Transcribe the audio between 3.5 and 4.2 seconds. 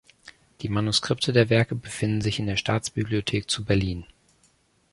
zu Berlin.